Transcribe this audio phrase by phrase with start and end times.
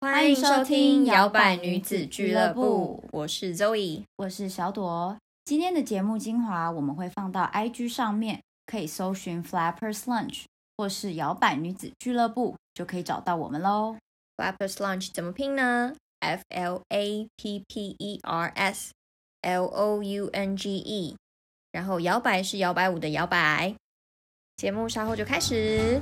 [0.00, 5.18] 欢迎收听摇摆女子俱乐部，我是 Zoe，我是小朵。
[5.44, 10.44] 今天的节目精华我们会放到 IG 上面，可以搜寻 Flappers Lunch
[10.76, 13.96] 或是摇摆女子俱乐部，就可以找到我们喽。
[14.36, 18.92] Flappers Lunch 怎么拼呢？F L A P P E R S
[19.42, 21.16] L O U N G E，
[21.72, 23.74] 然后摇摆是摇摆舞的摇摆。
[24.56, 26.00] 节目稍后就开始。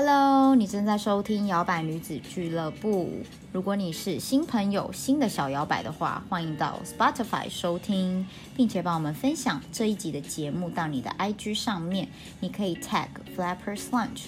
[0.00, 3.10] Hello，你正在收听摇摆女子俱乐部。
[3.50, 8.24] 如果你是新朋友、新的小摇摆的话，欢迎到 Spotify 收听，
[8.56, 12.06] 并且帮我们分享这一集的节目到你的 IG 上面。
[12.38, 14.26] 你可以 tag Flappers Lunch，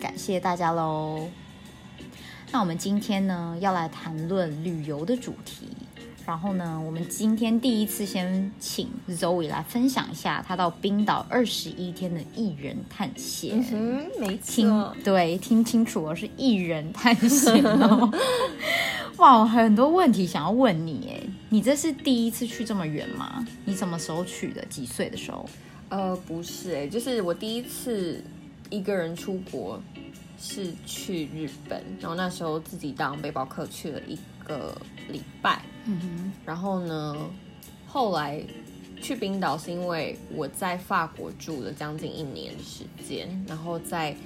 [0.00, 1.28] 感谢大家喽。
[2.50, 5.68] 那我们今天呢，要来谈论旅游的主题。
[6.24, 13.64] 然后呢，我们今天第一次先请 Zoe 来分享一下她到冰岛二十一天的艺人探险。
[13.72, 18.10] 嗯，没听对，听清楚哦，是艺人探险哦。
[19.18, 23.44] 哇，很多问题想要问你哎，你这是第一次去这么远吗？
[23.64, 24.64] 你什么时候去的？
[24.66, 25.44] 几岁的时候？
[25.88, 28.22] 呃，不是哎，就是我第一次
[28.70, 29.80] 一个人出国
[30.40, 34.74] 是去日本，然后那时候自己当背包客去了一个
[35.10, 35.60] 礼拜。
[35.84, 37.16] 嗯哼，然后呢？
[37.86, 38.42] 后来
[39.02, 44.16] 去冰岛是因为我在法国住了将近一年的时间，然后在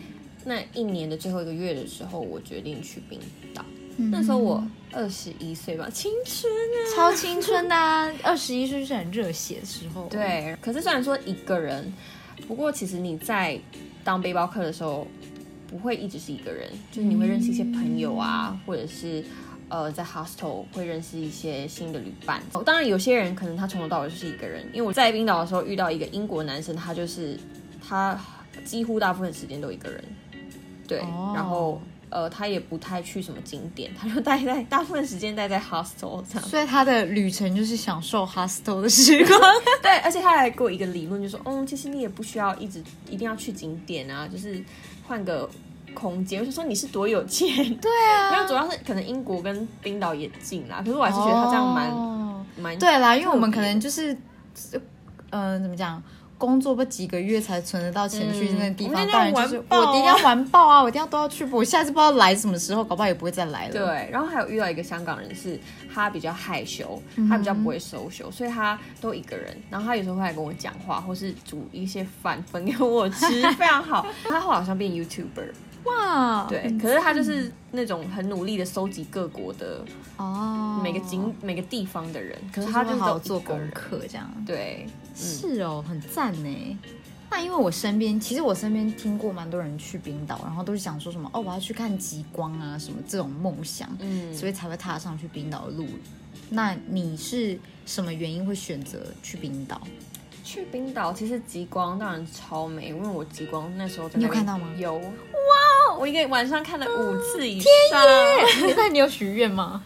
[0.45, 3.19] 那一年的最后一个月的时候，我决定去冰
[3.53, 3.65] 岛。
[3.97, 7.75] 那时候我二十一岁吧，青春啊，超青春的，
[8.23, 10.07] 二十一岁是很热血的时候。
[10.09, 11.93] 对，可是虽然说一个人，
[12.47, 13.59] 不过其实你在
[14.05, 15.09] 当背包客的时候，
[15.67, 19.25] 不会一直是一个人，就是你会认识一些朋友啊，或者是。
[19.69, 22.41] 呃，在 hostel 会认识一些新的旅伴。
[22.65, 24.65] 当然，有些人可能他从头到尾就是一个人。
[24.72, 27.37] 因为我在冰岛的时候遇到一个英国男生，他就是
[27.87, 28.16] 他
[28.65, 30.05] 几乎大部分时间都一个人。
[30.87, 31.00] 对，
[31.34, 36.49] 然后呃，他也不太去什么景点， 他就待在大部分时间待在 hostel 这样。
[36.49, 39.41] 所以他的旅程就是享受 hostel 的时光。
[39.82, 44.62] 对，而且他还给我一个理论，就说，嗯，其实你也不需要一直一定要去景点啊，就是
[45.09, 45.50] 换个。
[45.97, 51.91] 空间，我就说你是多有钱，对啊， 没有主要是可能英国跟冰岛也近啦，可是我还是觉得他这样蛮
[52.62, 54.17] 蛮对啦，因为我们可能就是，
[55.31, 56.01] 呃，怎么讲，
[56.39, 63.73] 工作不几个月才存得到钱去那个地方，当然就是我一定要完爆啊，我一定要都要去，我下次不知道来什么时候，搞不好也不会再来了。
[63.73, 65.59] 对，然后还有遇到一个香港人，是
[65.93, 74.06] 他比较害羞，他比较不会收手，所以他都一个人，然后他有时候会来跟我讲话，或是煮一些饭分给我吃， 非常好。
[74.29, 75.49] 他后来好像变 YouTuber。
[75.87, 79.85] 哇，对，可是他就是那种很努力的收集各国的
[80.17, 86.79] 哦每个景每个地方的人，可是他就好做功课这样，对，是哦，很赞呢。
[87.29, 95.87] 那因为我身边其实我身边听过蛮多人去冰岛，然后都是想说什么哦，我要去看极光啊什么这种梦想，嗯，所以才会踏上去冰岛的路。
[96.49, 99.81] 那你是什么原因会选择去冰岛？
[100.47, 104.73] 去冰岛其实极光当然超美，因为我极光那时候你有看到吗？
[104.79, 108.01] 有哇，我一个晚上看了五次以上。
[108.77, 109.83] 那你有许愿吗？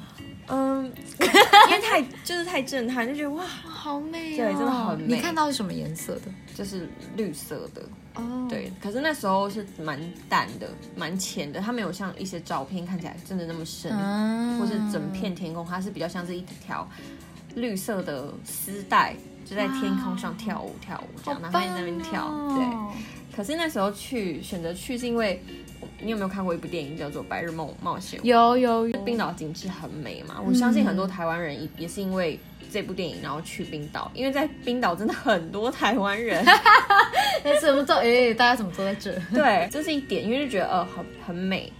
[0.48, 0.84] 嗯，
[1.18, 5.14] 因为太就是太震撼，就觉得哇，好美，对，真的很美。
[5.14, 6.22] 你看到是什么颜色的？
[6.54, 7.82] 就是绿色的
[8.16, 8.46] 哦。
[8.50, 13.90] 对，可是那时候是蛮淡的，蛮浅的，它没有像一些照片看起来真的那么深，
[14.58, 16.86] 或是整片天空，它是比较像是一条
[17.54, 19.16] 绿色的丝带。
[19.50, 22.32] 就在天空上跳舞跳舞这样，然后在那边跳。
[22.54, 25.42] 对，可是那时候去选择去是因为，
[26.00, 28.20] 你有没有看过一部电影叫做《白日梦冒险》？
[28.22, 28.88] 有有。
[29.04, 32.38] 冰岛景致很美嘛，我相信很多台湾人也也是因为
[32.70, 36.44] 这部电影然后去冰岛，因为在冰岛真的很多台湾人。
[37.42, 37.96] 那怎么知道？
[37.96, 39.12] 哎，大家怎么坐在这？
[39.34, 41.72] 对，这是一点，因为就觉得呃很很美。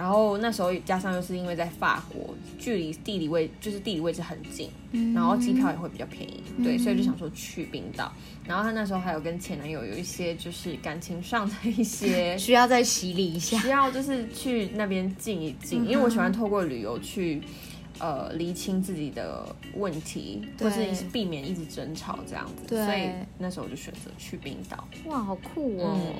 [0.00, 4.70] 然后那时候加上又是因为在法国，距离地理位就是地理位置很近，
[5.14, 8.10] 然后机票也会比较便宜，对，所以就想说去冰岛。
[8.46, 17.42] 然后她那时候还有跟前男友有一些就是感情上的一些 需要再洗礼一下，需要就是去那边静一静，因为我喜欢透过旅游去
[17.98, 24.88] 呃厘清自己的问题，或是避免一直争吵这样子，所以那时候我就选择去冰岛。
[25.04, 26.14] 哇，好酷哦！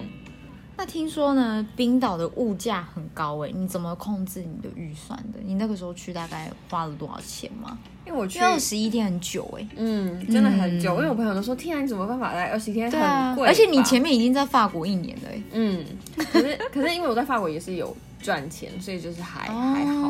[0.81, 5.39] 那听说呢，冰岛的物价很高哎，你怎么控制你的预算的？
[5.45, 7.77] 你那个时候去大概花了多少钱吗？
[8.07, 10.95] 因为我去二十一天很久哎，嗯，真的很久。
[10.95, 13.47] 因为我朋友都说，天啊，你怎么办法来二十一天很贵？
[13.47, 15.43] 而且你前面已经在法国一年了哎。
[15.53, 15.85] 嗯，
[16.17, 20.09] 可是可是因为我在法国也是有赚钱，所以就是还还好。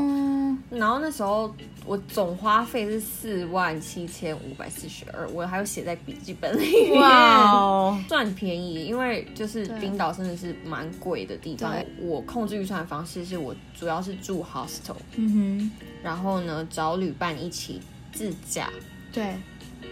[0.71, 1.53] 然后那时候
[1.85, 7.01] 我总花费是四万七千五百四十二，我还有写在笔记本里面。
[7.01, 11.75] 哇， 算便宜，因为就是冰岛真的是蛮贵的地方。
[12.01, 15.71] 我控制预算的方式是我主要是住 hostel，嗯哼，
[16.03, 17.81] 然后呢找旅伴一起
[18.13, 18.71] 自驾，
[19.13, 19.37] 对，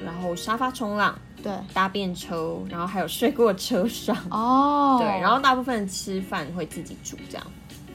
[0.05, 7.45] 然后沙发冲浪，对，搭便车，然后还有睡过车上，哦，对，然后大部分吃饭会自己煮这样。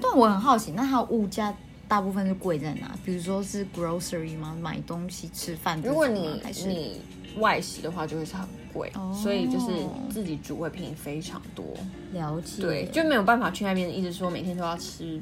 [0.01, 1.55] 但我很好奇，那它物价？
[1.93, 2.91] 大部分是贵在哪？
[3.05, 4.57] 比如说是 grocery 吗？
[4.59, 5.79] 买东西吃饭。
[5.83, 6.99] 如果你你
[7.37, 9.67] 外食的话，就会是很贵，所以就是
[10.09, 11.63] 自己煮会便宜非常多。
[12.11, 12.63] 了解。
[12.63, 15.21] 对，就没有办法去那边一直说每天都要吃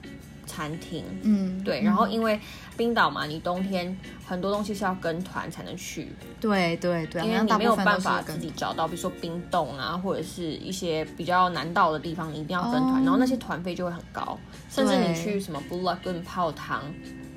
[0.52, 1.04] 餐厅。
[1.22, 1.82] 嗯，对。
[1.82, 2.40] 然后因为
[2.76, 6.10] 冰岛嘛，你冬天很多东西是要跟团才能去。
[6.40, 14.38] 对对对，因为你没有办法自己找到，比如说冰冻啊，或者是一些比较难到的地方，你一定要跟团，然后那些团费就会很高。
[14.70, 16.84] 甚至你去什么 Blue Lagoon 泡汤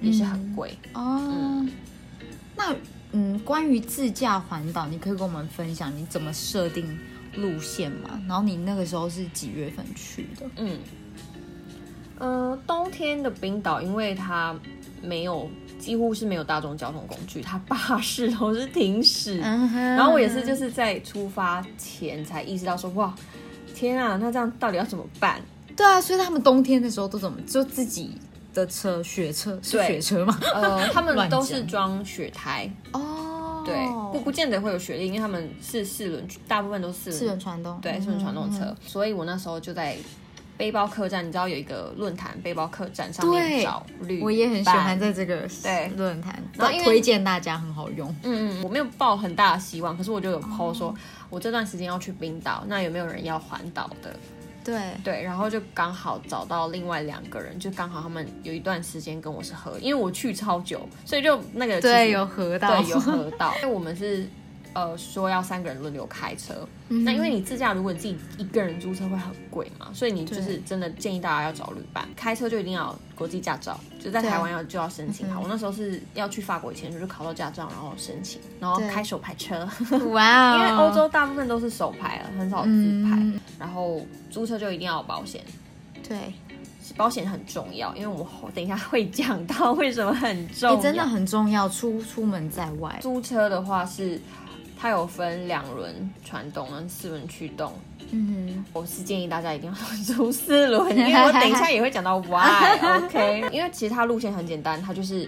[0.01, 1.67] 也是很贵哦。
[2.57, 2.75] 那
[3.13, 6.99] 嗯，关于自驾环岛，你可以跟我们分享你怎么设定
[7.37, 8.21] 路线嘛？
[8.29, 10.47] 然后你那个时候是几月份去的？
[10.57, 10.79] 嗯，
[12.19, 14.55] 呃，冬天的冰岛，因为它
[15.03, 19.39] 没有几乎是没有大众交通工具，它巴士都是停驶。
[19.39, 23.15] 然后我也是就是在出发前才意识到说，哇，
[23.75, 25.41] 天啊，那这样到底要怎么办？
[25.77, 28.17] 对啊，所以他们冬天的时候都怎么就自己
[28.55, 30.39] 的车雪车是雪车吗？
[30.55, 33.75] 呃，他们都是装雪胎哦， 对，
[34.13, 38.73] 不不见得会有雪地，因为他们是四轮，大部分都是四四轮传动，对，四轮传动车。
[38.87, 39.97] 所以我那时候就在
[40.57, 48.09] 背包客栈，你知道有一个论坛背包客栈上面找绿，我也很喜欢在这个对论坛，然后推荐大家很好用。
[48.23, 50.95] 嗯嗯，我没有抱很大的希望，可是我就有 PO 说，
[51.29, 54.15] 我这段时间要去冰岛，那有没有人要环岛的？
[54.65, 64.29] 对对，然后就刚好找到另外两个人，就刚好他们有一段时间跟我是合，因为我去超久，所以就那个对有合到，对有合到， 因为我们是。
[64.75, 72.09] 呃，说要三个人轮流开车，那因为你自驾，如果你自己一个人租车会很贵嘛，所以你就是真的建议大家要找旅伴。
[72.17, 75.41] 开车就一定要国际驾照，就在台湾要就要申请好。
[75.41, 79.65] 我那时候是要去法国以前，就是考到驾照，然后申请，然后开手牌车。
[80.11, 83.41] 哇， 因为欧洲大部分都是手牌了，很少自排。
[83.61, 85.41] 然后租车就一定要有保险，
[86.07, 86.35] 对，
[86.97, 91.69] 保险很重要，因为我等一下会讲到为什么很重要，真的很重要。
[91.69, 94.21] 出出门在外，租车的话是。
[94.85, 97.73] 它有分两轮传动跟四轮驱动。
[98.11, 102.77] 嗯，我是建议大家一定要租四轮， 因为我等一下也会讲到 why。
[103.03, 105.27] OK，因为其实它路线很简单，它就是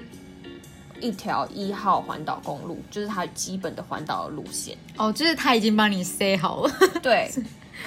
[1.00, 4.76] 一条一号环岛公路，就是它基本的环岛的路线。
[4.99, 6.70] 哦，就是他已经帮你塞好了。
[7.02, 7.31] 对，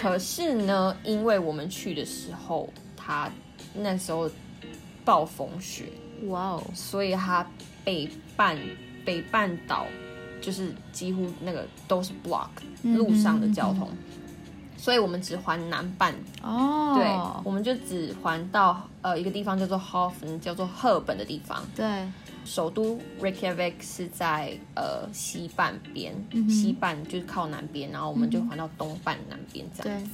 [0.01, 2.67] 可是呢，因为我们去的时候，
[2.97, 3.29] 它
[3.75, 4.27] 那时候
[5.05, 5.83] 暴风雪，
[6.29, 7.45] 哇哦，所以它
[7.83, 8.57] 北半
[9.05, 9.85] 北半岛。
[10.41, 12.49] 就是几乎那个都是 block
[12.83, 13.89] 路上的交通，
[14.77, 16.13] 所以我们只环南半。
[16.41, 17.05] 哦，对，
[17.43, 21.61] 我们就只环到呃一个地方叫做 Hofen，叫做赫本的地方。
[21.75, 22.07] 对，
[22.45, 26.15] 首都 Reykjavik 是在呃西半边，
[26.49, 30.11] 西半就是靠南边，然后我们就环到东半南边这样子。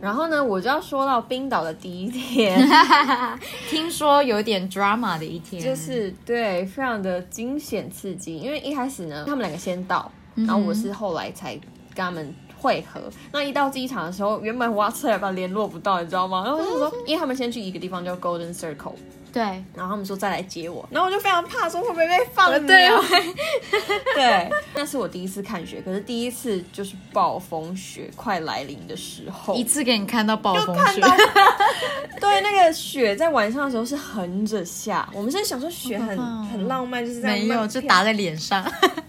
[0.00, 2.68] 然后呢，我就要说到冰岛的第一天，
[3.68, 8.38] 听说有点 drama 的一天，就是对，非常的惊险刺激。
[8.38, 11.54] 因为一开始呢，他们两个先到，然后我是后来才
[11.94, 13.00] 跟他们会合。
[13.32, 16.42] 那一到机场的时候，原本我要车也把联络不到，你知道吗？
[16.44, 18.94] 然后我就说，因为他们先去一个地方叫 Golden Circle。
[19.30, 19.42] 对，
[19.74, 23.00] 然后他们说再来接我，然后我就非常怕说会不会被放掉。
[24.16, 31.02] 对，那是我第一次看雪，可是第一次就是暴风雪快来临的时候，一次给你看到暴风雪。
[32.18, 38.64] 对，那个雪在晚上的时候是横着下，我们现在想说雪很很浪漫，就是没有就打在脸上。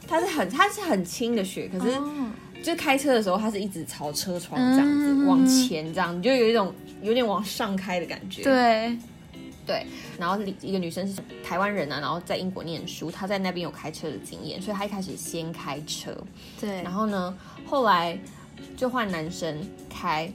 [0.05, 1.97] 它是很它是很轻的雪，可是
[2.63, 8.43] 就开车的时候，它是一直朝车窗这样子往前这样，你就有一种有点往上开的感觉。
[8.43, 8.97] 对。
[9.65, 9.85] 对，
[10.17, 16.11] 然后一个女生是台湾人啊，然后在英国念书，她在那边有开车的经验，所以她一开始先开车。
[16.59, 17.37] 对，然后呢，
[17.67, 18.17] 后来
[18.75, 19.55] 就换男生
[19.87, 20.33] 开，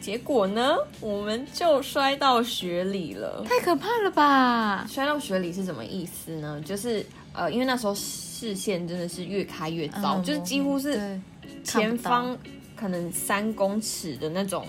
[0.00, 4.84] 结果呢，我们就摔到雪里了，太可怕了吧！
[4.90, 6.60] 摔到雪里是什么意思呢？
[6.66, 7.94] 就是呃，因为那时候
[8.34, 11.20] 视线真的是越开越糟，就是几乎是
[11.62, 12.36] 前方。
[12.76, 14.66] 可能三公尺的那种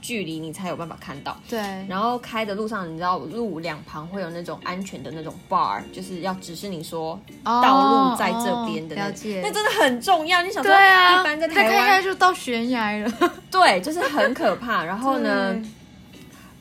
[0.00, 1.36] 距离，你才有办法看到。
[1.48, 10.40] 对，然后开的路上，你知道路两旁会有那种安全的那种 bar，就是要指示你说道路在这边的那，哦了解那真的很重要。
[10.40, 13.12] 你想说，对啊，一般在台湾，就到悬崖了。
[13.50, 14.84] 对，就是很可怕。
[14.84, 15.60] 然后呢，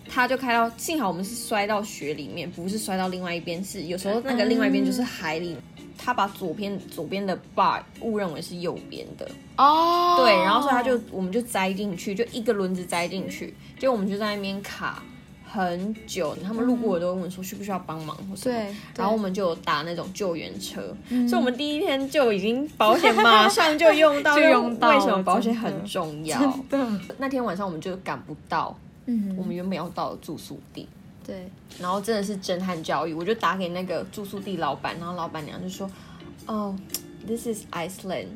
[0.10, 5.56] 他就开到，幸好我们是摔到雪里面，不是摔到另外一边，是有时候那个另外一边就是海里。
[5.98, 15.04] 他把左边左边的 bar 误认为是右边的，哦，对，然后所以他就我们就栽进去，就一个轮子栽进去，结果我们就在那边卡
[15.44, 21.28] 很久，他们路过的都会问说需不需要帮忙或什么，对，然后我们就打那种救援车，嗯。
[21.28, 26.40] 所以我们第一天就已经保险马上就用到， 就用到为什么保险很重要？
[27.18, 28.74] 那天晚上我们就赶不到
[29.08, 29.36] 嗯。
[29.38, 30.88] 我们原本要到的住宿地，
[31.32, 35.90] 对，然后真的是震撼教育，我就打给那个住宿地老板，然后老板娘就说
[36.46, 36.76] ：“哦、
[37.26, 38.28] t h i s is Iceland。”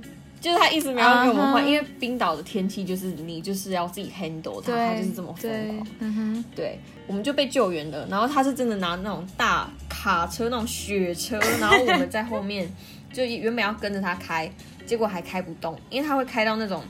[0.42, 8.06] 就是他一直没有要给我们换因为冰岛的天气就是你就是要自己 handle 它，它就是这么疯对狂。，嗯哼，对，我们就被救援了。
[8.08, 12.72] 然后他是真的拿那种大卡车、那种雪车，然后我们在后面
[13.12, 14.48] 就原本要跟着他开，
[14.86, 16.84] 结果还开不动，因为他会开到那种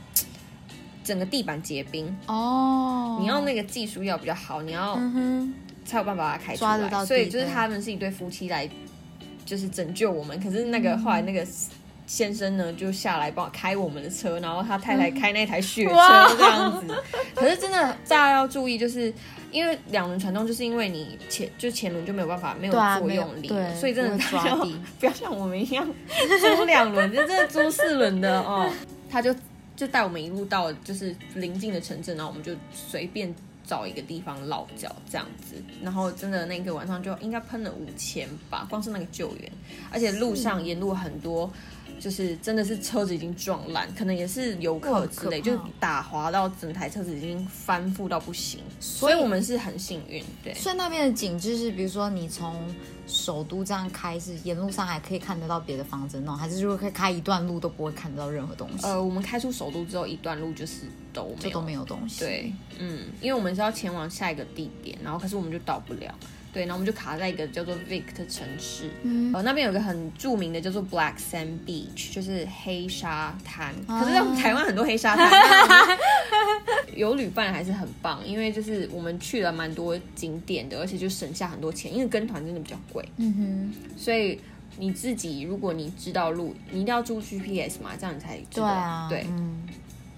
[1.02, 5.00] 整个地板结冰，哦，你要那个技术要比较好，你要
[5.86, 6.70] 才有办法把它开出来。
[6.70, 8.68] 抓得到所以就是他们是一对夫妻来，
[9.46, 10.38] 就是拯救我们。
[10.42, 11.46] 可是那个后来那个
[12.08, 16.94] 先生呢，就下来帮我开我们的车，然后他太太开那台雪车哇这样子。
[17.34, 19.12] 可是真的大家要注意，就是
[19.52, 23.48] 因为两轮传动，就是因为你前就前轮就没有办法没有作用力
[23.80, 25.88] 所以真的抓地 不要像我们一样
[26.58, 28.70] 租两轮，就真的租四轮的哦。
[29.10, 29.34] 他就
[29.76, 33.34] 就带我们一路到就是邻近的城镇，然后我们就随便
[33.66, 39.52] 找一个地方落脚这样子，然后真的那个晚上就应该喷了五千吧，光是那个救援，
[39.92, 41.52] 而且路上沿路很多。
[42.00, 50.54] 就是真的是车子已经撞烂，可能也是游客之类，就打滑到整台车子已经翻覆到不行，所以我们是很幸运，对。
[50.54, 52.56] 所以那边的景致是，比如说你从
[53.08, 60.82] 首都这样开，是沿路上还可以看得到别的房子那种，还是如果可以开一段路都不会看得到任何东西，呃，我们开出首都之后一段路就是
[61.14, 62.20] 都就都没有东西。
[62.20, 66.14] 对，嗯，因为我们是要前往下一个地点，然后可是我们就到不了，
[66.56, 73.74] 对，然后我们就卡在一个叫做 Vic 的城市，嗯呃，那边有个很著名的叫做 Black Sand Beach，就是黑沙滩。
[73.88, 75.30] 哦可是在台湾很多黑沙滩，
[76.96, 84.40] 有旅伴还是很棒，因为就是我们去了蛮多景点的，而且就省下很多钱，因为跟团真的比较贵，嗯哼所以。
[84.78, 88.66] 你自己，如果你知道路，你一定要住 GPS 嘛，这样你才知，道。
[88.68, 89.64] 对啊，对，嗯，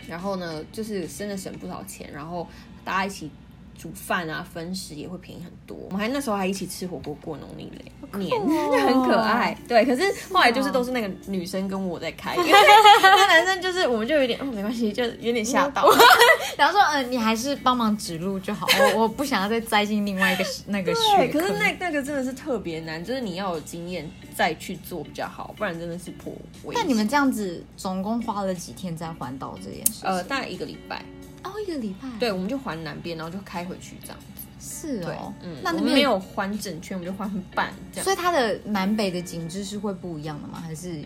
[0.07, 2.47] 然后呢，就是真的省不少钱，然后
[2.83, 3.29] 大家一起
[3.77, 5.77] 煮饭啊，分食也会便宜很多。
[5.85, 7.71] 我们还那时候还一起吃火锅过农历
[8.17, 9.57] 年，哦就 很可爱。
[9.67, 10.03] 对，可是
[10.33, 15.87] 后来就是都是那个女生跟我在开， 因为那男生就是我们就有点哦没关系，就有点吓到。
[16.57, 18.65] 然后说，嗯、你还是帮忙指路就好，
[18.95, 26.81] 我我不想要再栽进另外一个那个对，穴可是那那个真的是特别难，就是你要有经验再去做比较好，不然真的是颇危险。
[26.81, 30.05] 那你们这样子总共花了几天在环岛这件事？
[30.05, 31.03] 呃大概一个礼拜，
[31.47, 34.25] 哦，一个礼拜。，对，我们就环南边，然后就开回去这样子。
[34.59, 38.03] 是哦，，嗯，那那边我们没有环整圈，我们就环半这样。
[38.03, 40.59] 所以它的南北的景致是会不一样的吗？
[40.59, 41.01] 还是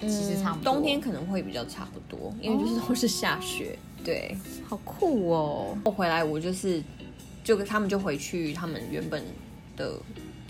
[0.00, 0.62] 其实差不多？
[0.62, 3.78] 嗯冬天可能会比较差不多，因为就是都是下雪。
[4.04, 4.36] 对，
[4.68, 5.78] 好酷哦！
[5.84, 6.82] 我回来我就是
[7.44, 9.22] 就跟他们就回去他们原本
[9.76, 9.96] 的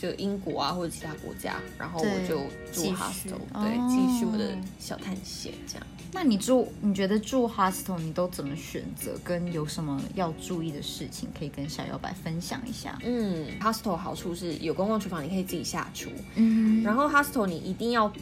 [0.02, 2.38] 就英国啊或者其他国家，然后我就
[2.72, 5.86] 住 hostel，哦对，继续我的小探险这样。
[6.12, 9.16] 那你住，你觉得住 hostel 你都怎么选择？
[9.22, 12.98] 跟有什么要注意的事情可以跟小摇摆分享一下？
[13.04, 18.12] 嗯，hostel 好处是有公共厨房，你可以自己下厨，嗯，然后 hostel 你一定要。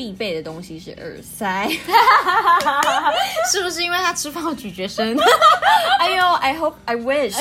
[0.00, 1.68] 必备的东西是耳塞，
[3.52, 5.14] 是不是因为他吃饭有咀嚼声？
[6.00, 7.36] 哎呦，I hope I wish，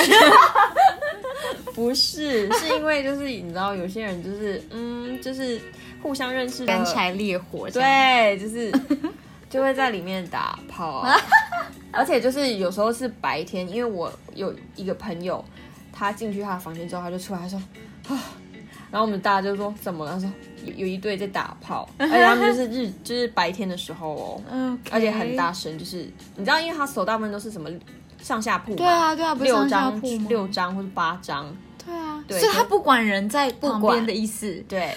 [1.73, 5.61] 不是，是因为就是你知道有些人就是嗯，就是
[6.03, 8.69] 互相认识的，干柴烈火对，就是
[9.49, 11.07] 就会在里面打炮，
[11.93, 15.41] 而且就是有时候是白天，因为我有一个朋友，
[15.93, 17.57] 他进去他的房间之后，他就出来他说
[18.09, 18.19] 啊，
[18.91, 20.13] 然后我们大家就说怎么了？
[20.13, 20.29] 他说
[20.65, 25.97] 有有一对在打炮， 而且他们就是日就是白天的时候哦，嗯，而且很大声，就是
[26.35, 27.69] 你知道，因为他手大部分都是什么
[28.21, 30.25] 上下铺嘛，对啊，对啊，不是六上下张铺吗？
[30.29, 31.45] 六张或者八张，
[31.85, 34.53] 对啊，对所以他不管人在旁管边的意思。
[34.67, 34.95] 对。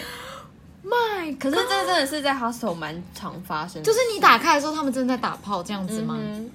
[0.85, 6.19] My，可是这真的是在 hostel 蛮常发生的，就是你打开的时候，他们正在打炮这样子吗？
[6.21, 6.51] 嗯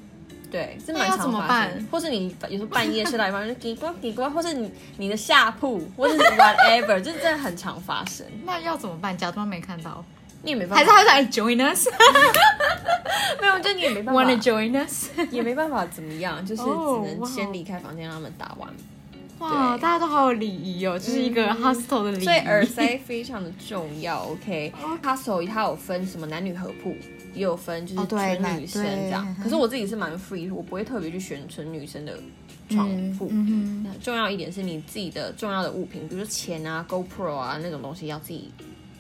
[0.51, 8.25] 对，是那要蛮常发怎么办生或是你有时候半夜睡到一半就叽呱叽呱，或是你你的下铺，或是 whatever， 就是真的很常发生。
[8.45, 9.17] 那要怎么办？
[9.17, 10.03] 假装没看到。
[10.43, 11.87] 你也没办法还是法，他会来 join us？
[13.41, 15.09] 没有，就你也没办法 Wanna 法，join us？
[15.31, 18.69] 也没办法怎么样，就是只哦能先离开房间让他们打完。
[19.39, 22.23] 哇，大家都好有礼仪哦，就是一个嗯 hostel 的礼仪。
[22.23, 24.71] 所以耳塞非常的重要，OK。
[25.03, 26.95] Hostel 它有分什么男女合铺，
[27.38, 29.25] 也有分就是纯女生这样。
[29.27, 32.20] 嗯可是我自己是蛮 free，我不会特别去选纯女生的
[32.70, 33.27] 床铺。
[33.32, 38.51] 嗯嗯，重要一点是你自己的重要的物品，比如说钱啊、GoPro 啊那种东西要自己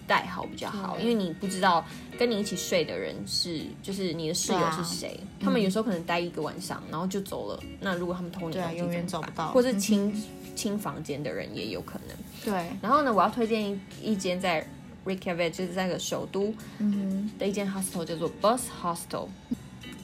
[0.05, 1.83] 带好比较好，因为你不知道
[2.17, 9.53] 跟你一起睡的人是就是你的室友是谁，他们有时候可能待一个晚上然后就走了，那如果他们偷你东西永远怎么办找不到。
[9.53, 10.13] 或是清、
[10.55, 12.15] 清房间的人也有可能。
[12.45, 14.65] 对，然后呢，我要推荐一一间在
[15.07, 19.27] Reykjavik，就是在那个首都嗯的一间 hostel，叫做 Bus Hostel。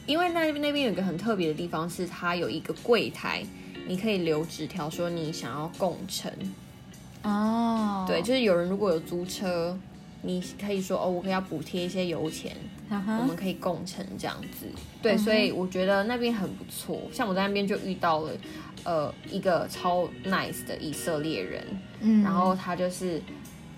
[0.05, 3.43] 因为那那边有一个很特别的地方，是它有一个柜台，
[3.87, 6.31] 你可以留纸条说你想要共乘。
[7.21, 9.79] 哦，对，就是有人如果有租车，
[10.21, 12.53] 你可以说哦，我可以要补贴一些油钱，
[12.89, 14.65] 我们可以共乘这样子。
[15.01, 17.01] 对，所以我觉得那边很不错。
[17.13, 18.31] 像我在那边就遇到了
[18.83, 21.65] 呃一个超 nice 的以色列人，
[22.01, 23.21] 嗯然后他就是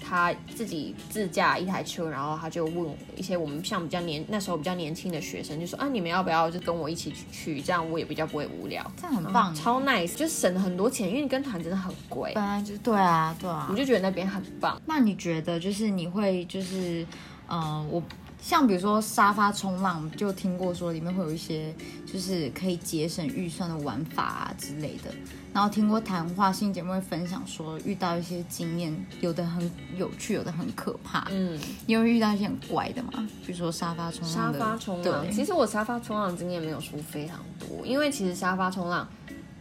[0.07, 8.85] 他自己自驾一台车，然后他就问一些我们像比较年那时候比较年轻的学生，就说啊你们要不要就跟我一起去，这样我也比较不会无聊。
[8.97, 13.75] 这样很棒，超 nice，就省了很多钱，因为你跟团真的很贵本，来就对啊，对啊我。
[13.75, 14.81] 就觉得那边很棒。
[14.85, 17.05] 那你觉得就是你会就是，
[17.49, 18.01] 嗯、我
[18.45, 21.73] 像比如说沙发冲浪，就听过说里面会有一些
[22.05, 25.11] 就是可以节省预算的玩法啊之类的。
[25.51, 31.27] 然后听过谈话性节目会分享说遇到一些经验，有的很有趣，有的很可怕。
[31.31, 33.27] 嗯，因为遇到一些很怪的嘛？
[33.43, 39.07] 比如说沙发冲浪沙，发冲浪，对其实我沙发冲浪经验没有说非常多，因为其实沙发冲浪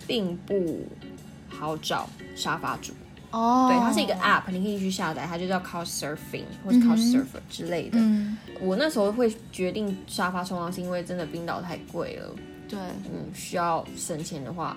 [0.06, 0.86] 并不
[1.48, 2.92] 好找沙发主。
[3.34, 7.98] 哦，对，它是一个 App，你可以去下载，它就叫 Couch Surfing 或是 Couch Surfer 之类的。
[7.98, 12.30] 嗯，我那时候会决定沙发冲浪，是因为真的冰岛太贵了，
[12.68, 12.78] 对，
[13.12, 14.76] 嗯，需要省钱的话，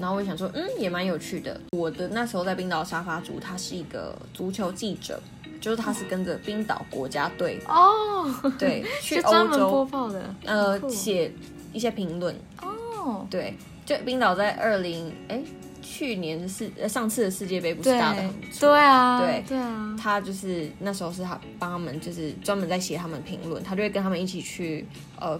[0.00, 1.60] 然后我想说，嗯，也蛮有趣的。
[1.72, 5.20] 我的那时候在冰岛沙发主，他是一个足球记者，
[5.60, 11.30] 就是他是跟着冰岛国家队，哦，对， 去欧洲播洲，报的，呃酷，写
[11.74, 15.42] 一些评论，哦，对，就冰岛在二零哎
[15.84, 24.86] 去年的世呃上次的世界杯不是打的很不错，对啊，对对啊，他就是那时候是他帮他们，就是专门在写他们评论，他就会跟他们一起去
[25.20, 25.38] 呃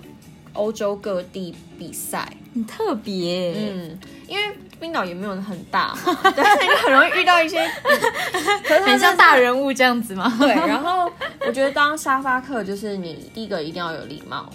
[0.53, 2.31] 欧洲各地比赛。
[2.55, 4.45] 很特别，嗯，因为
[4.79, 7.59] 冰岛也没有很大嘛， 对，就很容易遇到一些，
[8.63, 10.33] 可是很像大人物这样子嘛？
[10.39, 10.51] 对。
[10.51, 11.11] 然后
[11.45, 14.49] 我觉得当沙发客就是你第一个一定要有礼貌，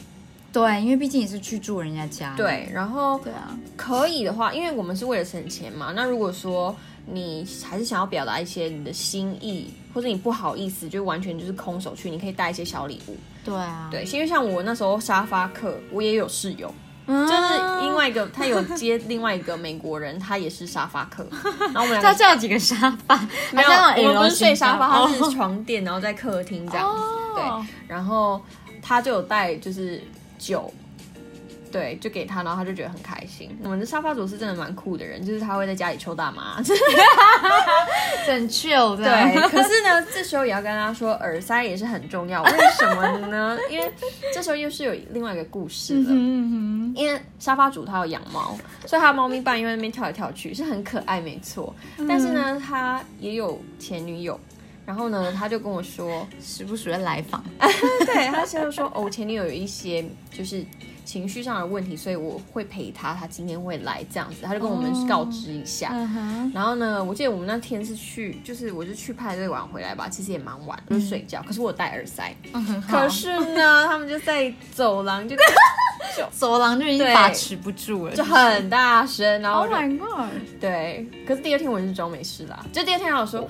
[0.52, 2.68] 对，因为毕竟也是去住人家家，对。
[2.74, 13.16] 然后对啊，可以的话，因为我们是为了省钱嘛，那如果说你还是想要表达一些你的心意，或者你不好意思，就完全就是空手去，你可以带一些小礼物。
[13.44, 16.74] 对啊，对，因为像我那时候沙发客，我也有室友，
[17.06, 21.26] 嗯，就是另外一个他有接另外一个美国人，他也是沙发客，
[21.74, 23.16] 然后我们两他个叫几个沙发，
[23.54, 26.86] 没有，我们不是睡沙发，他是床垫，然后在客厅这样。
[26.86, 27.16] 子，哦。
[27.36, 28.42] 对，然后
[28.82, 30.04] 他就有带就是
[30.40, 30.74] 酒。
[31.72, 33.56] 对，就给他，然后他就觉得很开心。
[33.62, 36.56] 我们的沙发主是真的蛮酷的人，就是他会在家里抽大麻。
[38.26, 42.42] 很 chill 的，对，可是呢，这时候也要跟他说，耳塞也是很重要。
[42.42, 43.56] 为什么呢？
[43.70, 43.92] 因为
[44.34, 46.08] 这时候又是有另外一个故事了。
[46.10, 51.72] 嗯因为沙发主他有养猫，所以他的猫咪半夜在那边跳来跳去，是很可爱，没错。
[52.08, 54.40] 但是呢，他也有前女友，
[54.90, 57.44] 然后呢，他就跟我说，哼，时不时的来访，
[58.08, 60.66] 对，他现在说，哦，我前女友有一些就是
[61.06, 65.94] 情绪上的问题，所以我会陪他，他今天会来这样子，他就跟我们告知一下。
[66.56, 71.44] 然后呢，我记得我们那天是去，就是我就去派对晚回来吧，其实也蛮晚，就睡觉。
[71.46, 72.36] 可是我戴耳塞，
[72.90, 75.36] 可是呢，他们就在走廊就
[76.32, 82.66] 走廊就已经把持不住了，就很大声，然后我，Oh 就 my god，对，可是第二天我是装没事啦。
[82.74, 83.48] 就第二天他有说，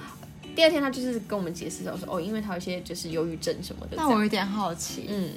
[0.55, 3.95] 第二天他就是跟我们解释的，我说哦，因为他有一些就是忧郁症什么的。
[3.97, 5.31] 那我有点好奇嗯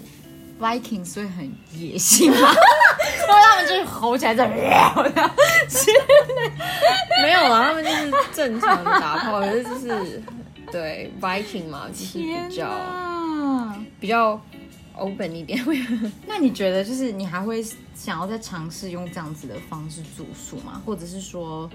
[0.61, 2.37] ，，Vikings 会很野性吗？
[2.38, 4.48] 因为他们就是吼起来在，
[7.22, 10.22] 没有啊，他们就是正常的打炮，可是就是
[10.70, 12.68] 对 Viking 嘛，就是比较！
[14.01, 14.40] 比较
[14.96, 15.64] open 一点。
[16.27, 20.83] 那你觉得，就是你还会想要再尝试用这样子的方式住宿吗？
[20.85, 21.70] 或者是说，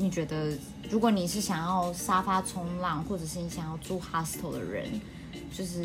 [0.00, 0.56] 你觉得
[0.88, 4.88] 如果你是想要沙发冲浪，或者是你想要住 hostel 的人，
[5.54, 5.84] 就是、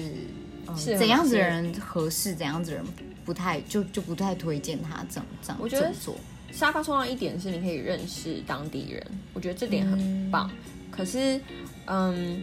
[0.67, 2.85] 嗯、怎样子的人合适，怎样子的人
[3.25, 6.15] 不太就就不太推荐他这样这样我觉得做。
[6.53, 10.49] 沙发冲浪一点是你可以认识当地人，我觉得这点很棒。
[10.89, 11.37] 可是，
[11.87, 12.41] 嗯，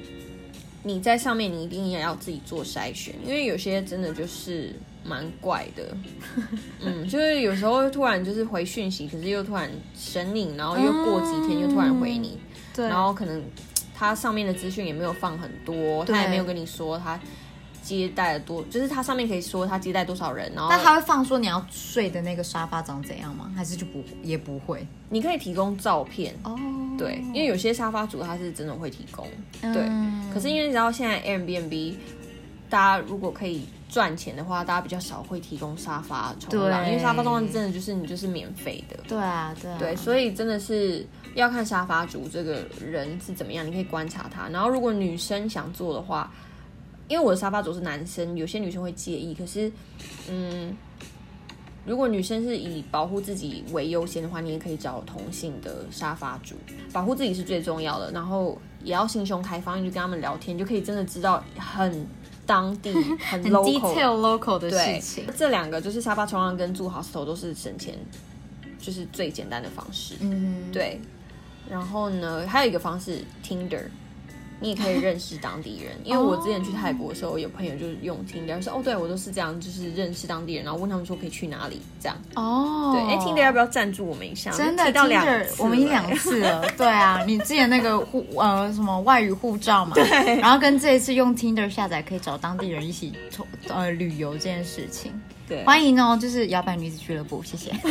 [0.83, 5.97] 你在上面你一定也要自己做筛选，因为有些真的就是蛮怪的，
[6.81, 12.39] 嗯，就是有时候突然就是回讯息，可是又突然神隐，然后又过几天又突然回你，
[12.75, 13.43] 对，然后可能
[13.95, 17.19] 他上面的资讯也没有放很多，他也没有跟你说他
[17.83, 23.53] 接待了多，就是他上面可以说他接待多少人，然后那他会放说你要睡的那个沙发长怎样吗？
[23.57, 24.87] 还是就不也不会？
[25.09, 26.57] 你可以提供照片，哦，
[26.97, 29.27] 对，因为有些沙发主他是真的会提供，
[29.61, 29.83] 对。
[29.89, 31.95] 嗯可是因为你知道现在 Airbnb，
[32.71, 44.49] 大家如果可以赚钱的话，大家比较少会提供沙发冲浪，因为沙发冲浪真的就是你就是免费的，对啊，对啊，对，所以真的是要看沙发主这个人是怎么样，你可以观察他。
[44.49, 46.33] 然后如果女生想做的话，
[47.09, 49.71] 因为我的沙发主是男生，有些女生会介意，可是
[50.31, 50.75] 嗯。
[51.85, 56.55] 如果女生是以保护自己为优先的话，你也可以找同性的沙发主，
[56.93, 58.09] 保护自己是最重要的。
[58.13, 62.07] 然后也要心胸开放，你就跟他们聊天，就可以真的知道很
[62.47, 65.25] 当地、 很很 local detail local 的事情。
[65.37, 67.97] 这两个就是沙发冲浪跟住 hostel 都是省钱，
[68.79, 70.15] 就是最简单的方式。
[70.21, 71.01] 嗯，对，
[71.71, 73.85] 然后呢，还有一个方式 Tinder，
[74.63, 75.93] 你也可以认识当地人。
[76.05, 82.17] 因为我之前去泰国的时候，有朋友就是用 Tinder 说，哦，对我都是这样，就是认识当地人，然后问他们说可以去哪里这样。
[82.37, 84.51] 哦，对，哎，Tinder 要不要赞助我们一下？
[84.53, 86.65] 真的提到两 Tinder，我们已经了两次了。
[86.77, 95.13] 对啊，你之前那个护呃什么外语护照嘛， 对，然后跟这一次用 Tinder 下载可以找当地人一起从呃旅游这件事情，
[95.49, 97.73] 对，欢迎哦，就是摇摆女子俱乐部，谢谢。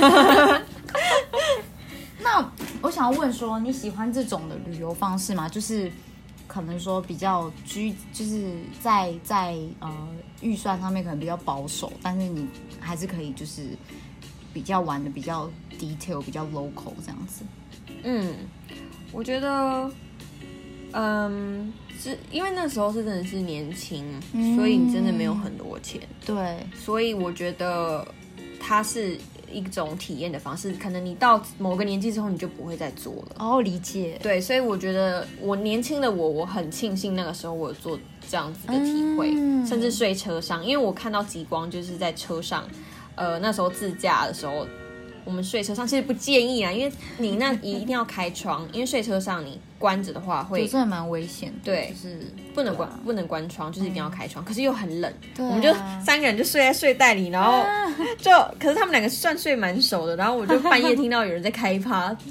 [2.24, 2.48] 那
[2.82, 5.50] 我想要问说，你喜欢这种的旅游方式吗？
[5.50, 5.92] 就是
[6.52, 9.90] 可能说比较居，就是在在呃
[10.42, 12.46] 预算上面可能比较保守，但是你
[12.78, 13.68] 还是可以就是
[14.54, 17.46] 比较玩的比较 detail、比较 local 这样子。
[18.04, 18.36] 嗯，
[19.14, 19.90] 我觉得，
[20.92, 24.58] 嗯，是因为那时候是真的是年轻，嗯。
[24.58, 28.06] 所以你真的没有很多钱，对，所以我觉得
[28.60, 29.18] 它是
[29.52, 30.72] 一种体验的方式。
[30.74, 33.36] 可能你到某个年纪之后，你就不会再做了。
[33.40, 34.18] 哦，理解。
[34.24, 42.68] 对，所以我觉得我年轻的我，我很庆幸那个时候我有做这样子的体会，嗯甚至睡车上，因为我看到极光就是在车上，
[43.16, 44.66] 呃，那时候自驾的时候，
[45.26, 52.20] 我们睡车上其实不建议啊，因为你那一定要开窗，因为睡车上你关着的话会蛮危险的，对就是
[52.54, 53.00] 不能关、啊。
[53.04, 57.64] 不能关窗，就是一定要开窗，可是又很冷，我们就三个人就睡在睡袋里，然后
[58.20, 62.14] 就可是他们两个算睡蛮熟的，然后我就 半夜听到有人在开趴，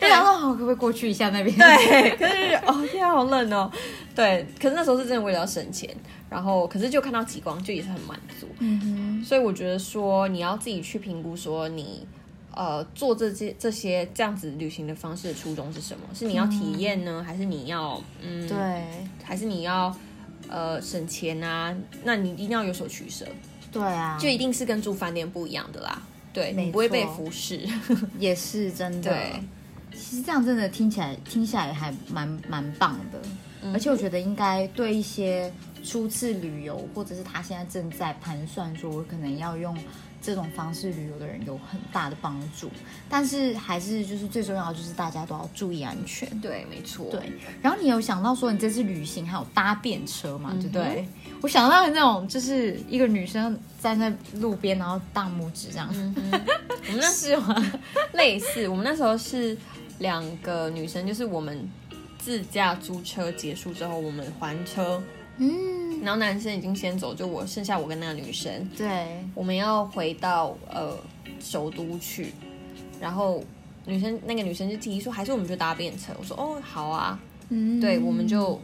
[0.00, 1.56] 就想说，好，可不可以过去一下那边？
[1.56, 3.70] 对，可是哦天啊好冷哦，
[4.14, 5.88] 对，可是那时候是真的为了要省钱，
[6.30, 12.06] 然后可是就看到极光就也是很满足，嗯所以我觉得说你要自己去评估说你。
[12.52, 16.00] 呃，做这些这些这样子旅行的方式的初衷是什么？
[16.12, 18.84] 是你要体验呢，还是你要嗯，哼，，对。
[19.22, 19.96] 还是你要
[20.48, 21.72] 呃省钱啊？
[22.02, 23.24] 那你一定要有所取舍，
[23.70, 26.02] 对啊，就一定是跟住饭店不一样的啦。
[26.32, 27.60] 对你不会被服侍，
[28.18, 29.12] 也是真的。
[29.12, 29.40] 对，
[29.96, 33.22] 其实这样真的听起来听起来还蛮蛮棒的，
[33.62, 33.72] 嗯。
[33.72, 35.50] 而且我觉得应该对一些
[35.82, 39.76] 初次旅游，或者是他现在正在盘算说我可能要用
[40.22, 42.70] 这种方式旅游的人有很大的帮助。
[43.08, 46.28] 但是还是就是最重要的就是大家都要注意安全。
[46.40, 50.50] 对，没错，对，然后你有想到说你这次旅行还有搭便车嘛？
[50.52, 51.08] 嗯对不对？
[51.42, 56.14] 我想到那种就是一个女生站在路边，然后大拇指这样，嗯，
[56.88, 57.72] 我们那是吗？
[58.12, 59.56] 类似，我们那时候是
[60.00, 61.66] 两个女生，就是我们
[62.18, 65.02] 自驾租车结束之后，我们还车，
[65.38, 70.96] 嗯，然后男生已经先走，就我剩下我跟那个女生，对，我们要回到呃
[71.40, 72.32] 首都去，
[73.00, 73.42] 然后
[73.86, 78.60] 女生那个女生就提议说，还是我们就搭便车，我说哦好啊，嗯，对，我们就。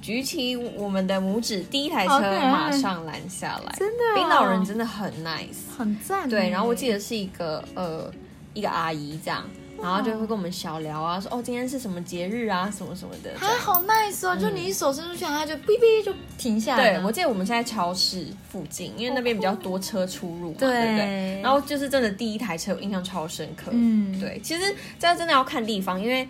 [0.00, 3.74] 举起我们的拇指，第一台车马上拦下来。
[3.76, 6.26] 真的哦冰岛人真的很 nice，很赞。
[6.28, 8.10] 对，然后我记得是一个呃
[8.54, 9.44] 一个阿姨这样，
[9.80, 13.30] 然后就会跟我们小聊啊，说哦今天是什么节日啊，什么什么的。
[13.38, 21.40] 这样还好 nice 哦，就你一手伸出去，它就哔哔就停下来对，我记得我们是在超市附近，因为那边比较多车出入嘛，对对不对？
[21.42, 23.70] 然后就是真的第一台车，我印象超深刻。
[23.72, 26.26] 嗯，对，其实这真的要看地方，因为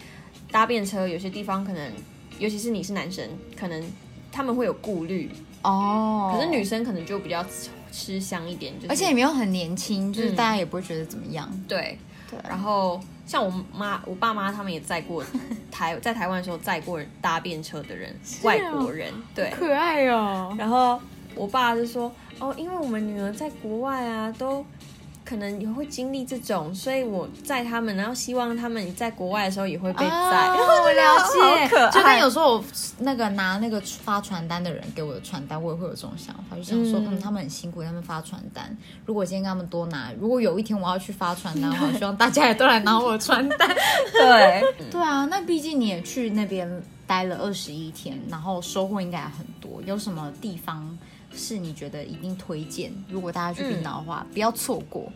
[0.50, 1.92] 搭便车有些地方可能，
[2.38, 3.26] 尤其是你是男生，
[3.58, 3.82] 可能
[4.30, 5.30] 他们会有顾虑，
[5.62, 11.50] 哦，可是女生可能就比较吃吃香一点，就是而且也没有很年轻，就是嗯大家也不会觉得怎么样。
[11.66, 11.98] 对。
[12.30, 15.22] 对，然后像我妈、我爸妈他们也载过
[15.70, 18.12] 台在台湾的时候载过搭便车的人，
[18.42, 19.50] 外国人对。
[19.50, 20.52] 可爱哦。
[20.58, 20.98] 然后
[21.34, 22.10] 我爸就说
[22.40, 24.64] ：“哦，因为我们女儿在国外啊，都
[25.28, 30.08] 可能也会经历这种，所以我在他们，然后希望他们在国外的时候也会被载。
[30.08, 32.64] 啊我了解，好可爱就跟有时候我
[32.98, 38.74] 那个拿那个发传单的人给我的传单，我也会有这种想法，就想说，嗯嗯，他们很辛苦，他们发传单。
[39.04, 43.68] 如果今天跟他们多拿，如果有一天我要去发传单的话，我希望大家也都来拿我的传单。
[44.12, 49.82] 对， 对啊，那毕竟你也去那边待了二十一天，然后收获应该也很多。
[49.84, 50.96] 有什么地方
[51.34, 52.92] 是你觉得一定推荐？
[53.08, 55.12] 如果大家去冰岛的话，不要错过。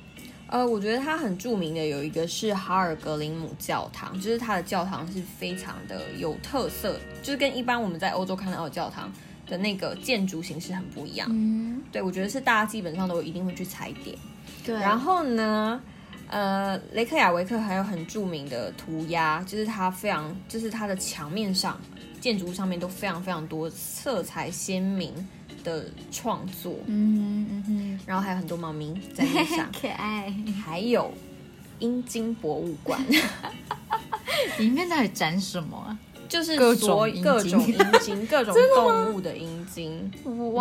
[0.49, 9.11] 呃，我觉得它很著名的有一个是哈尔格林姆教堂，就是它的教堂是非常的有特色，就是跟一般我们在欧洲看到的教堂
[9.47, 11.27] 的那个建筑形式很不一样。
[11.31, 14.15] 嗯，对，我觉得是大家基本上都一定会去踩点。
[14.63, 14.75] 对。
[14.75, 15.81] 然后呢，
[16.29, 21.81] 呃，雷克雅维克还有很著名的涂鸦，就是它非常，就是它的墙面上、
[22.21, 25.15] 建筑物上面都非常非常多色彩鲜明
[25.65, 30.33] 的创作，嗯哼嗯然后还有很多猫咪在地上，， 可爱。
[30.65, 31.13] 还有
[31.79, 33.01] 阴茎博物馆，
[34.59, 35.99] 里面到底展什么啊？
[36.29, 40.11] 就是各种各种阴茎、 各种动物的阴茎。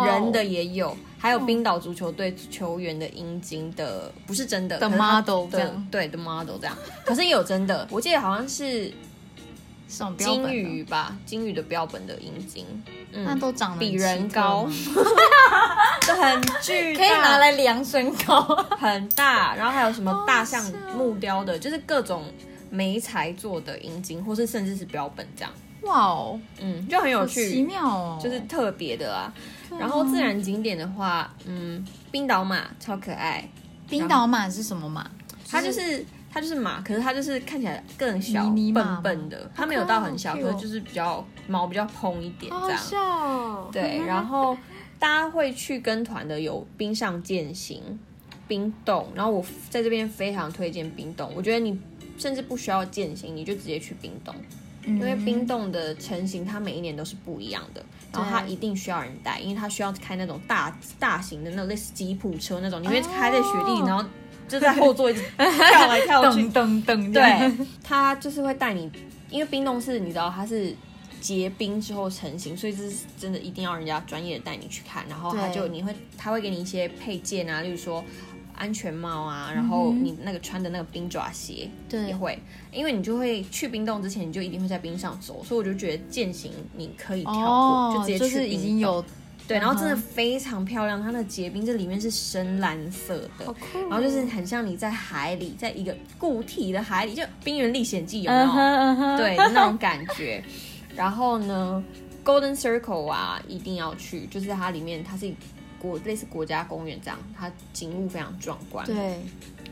[0.04, 5.88] 人的也有，还有冰岛足球队球员的阴茎的，不是真的的 model 这样。
[5.90, 8.92] 对的 model 这样，可是也有真的，我记得好像是
[10.16, 12.64] 金的鱼吧，金鱼的标本的阴茎，
[13.12, 14.66] 嗯，那都长得比人高。
[16.02, 18.40] 很巨大，可以拿来量身高。
[18.78, 20.62] 很大，然后还有什么大象
[20.96, 22.24] 木雕的，就是各种
[22.70, 25.52] 梅材做的阴茎，或是甚至是标本这样，
[25.82, 27.50] 哇哦，嗯，就很有趣。
[27.50, 28.18] 奇，妙哦！
[28.22, 29.32] 就是特别的啊。
[29.78, 33.48] 然后自然景点的话，嗯，冰岛马超可爱，
[33.88, 35.10] 冰岛马是什么马？
[35.50, 38.42] 它就是它就是马，可是它就是看起来更小、
[38.72, 42.60] 笨笨的，它没有到很小，好可是就是比较毛比较蓬一点这样。
[42.60, 43.68] 好好笑哦。
[43.70, 44.56] 对， 然后
[44.98, 47.98] 大家会去跟团的有冰上践行、
[48.48, 51.78] 冰洞，然后我在这边非常推荐冰洞，我觉得你
[52.16, 54.34] 甚至不需要践行，你就直接去冰洞，
[54.86, 64.04] 因因为冰洞的成型它每一年都是不一样的，然后它一定需要人带，因为它需要开那种大大型的那种类似吉普车那种，你会开在雪地，哦然后
[64.52, 66.42] 就在后座一直 跳来跳去。
[66.50, 68.90] 噔，噔噔，对，他就是会带你，
[69.30, 70.74] 因为冰冻是你知道它是
[71.20, 78.04] 结冰之后成型，所以这是真的一定要人家专业的带你去看，然后他就你会他会给你一些配件啊，例如说
[78.54, 82.02] 安全帽啊，然后你那个穿的那个冰爪鞋对。
[82.08, 82.38] 也会，
[82.70, 89.02] 因为你就会去冰洞之前你就一定会在冰上走，所以我就觉得践行你可以跳过，哦，就直接去就是已经有
[89.52, 98.38] 对，然后真的非常漂亮，它的结冰这里面是深蓝色的，好酷哦然后就是很像你在海里，在一个固体的海里，就《冰原历险记》有没
[99.10, 99.16] 有？
[99.18, 100.42] 对那种感觉。
[100.96, 101.82] 然后呢
[102.24, 105.32] ，Golden Circle 啊，一定要去，就是它里面它是
[105.78, 109.18] 国类似国家公园这样，它景物非常壮观。，对，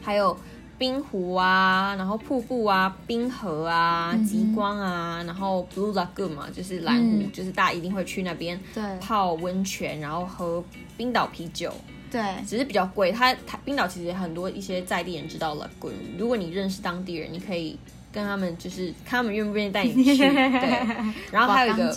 [0.00, 0.36] 还有
[0.80, 10.64] 冰湖啊，然后瀑布啊，冰河啊，嗯极光啊，然后 Blue Lagoon 嘛，就是蓝湖，嗯就是大家一定会去那边对泡温泉，然后喝
[10.96, 11.70] 冰岛啤酒。
[12.10, 13.12] 对，只是比较贵。
[13.12, 17.78] 它它冰岛其实很多一些在地人知道 Lagoon，如果你认识当地人，你可以
[18.10, 20.16] 跟他们就是看他们愿不愿意带你去。
[20.16, 20.86] 对，
[21.30, 21.94] 然后还有一个